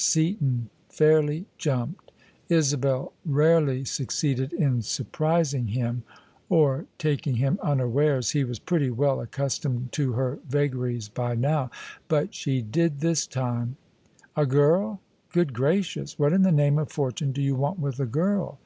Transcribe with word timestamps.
Seaton 0.00 0.70
fairly 0.88 1.46
jumped. 1.58 2.12
Isabel 2.48 3.14
rarely 3.26 3.84
succeeded 3.84 4.52
in 4.52 4.80
sur 4.80 5.02
[lo] 5.02 5.08
OF 5.08 5.08
ISABEL 5.10 5.10
CARNABY 5.10 5.10
prising 5.10 5.66
him 5.82 6.02
or 6.48 6.86
taking 6.98 7.34
him 7.34 7.58
unawares: 7.64 8.30
he 8.30 8.44
was 8.44 8.60
pretty 8.60 8.90
well 8.90 9.20
accustomed 9.20 9.90
to 9.90 10.12
her 10.12 10.38
vagaries 10.48 11.08
by 11.08 11.34
now. 11.34 11.72
But 12.06 12.32
she 12.32 12.62
did 12.62 13.00
this 13.00 13.26
time. 13.26 13.74
A 14.36 14.46
girl? 14.46 15.00
Good 15.32 15.52
gracious! 15.52 16.16
What 16.16 16.32
in 16.32 16.42
the 16.42 16.52
name 16.52 16.78
of 16.78 16.92
fortune 16.92 17.32
do 17.32 17.42
you 17.42 17.56
want 17.56 17.80
with 17.80 17.98
a 17.98 18.06
girl 18.06 18.60